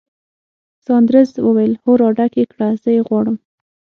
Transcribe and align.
ساندرز 0.85 1.29
وویل: 1.45 1.73
هو، 1.83 1.91
راډک 2.01 2.31
یې 2.39 2.45
کړه، 2.53 2.67
زه 2.81 2.89
یې 2.95 3.01
غواړم. 3.07 3.35